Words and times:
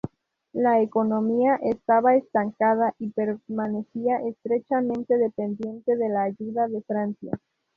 La 0.53 0.81
economía 0.81 1.59
estaba 1.61 2.15
estancada 2.15 2.95
y 2.97 3.11
permanecía 3.11 4.17
estrechamente 4.27 5.15
dependiente 5.15 5.95
de 5.95 6.09
la 6.09 6.23
ayuda 6.23 6.67
de 6.67 6.81
Francia. 6.81 7.39